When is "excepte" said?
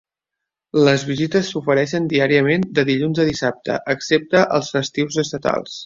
3.97-4.45